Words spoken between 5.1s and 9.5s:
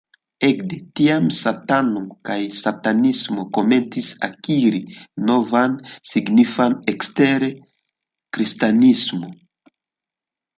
novan signifan ekster Kristanismo.